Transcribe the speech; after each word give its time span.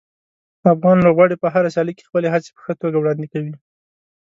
افغان 0.73 0.97
لوبغاړي 1.05 1.35
په 1.39 1.47
هره 1.53 1.69
سیالي 1.75 1.93
کې 1.97 2.07
خپلې 2.09 2.27
هڅې 2.33 2.49
په 2.55 2.61
ښه 2.65 2.73
توګه 2.81 2.97
وړاندې 2.99 3.27
کوي. 3.33 3.53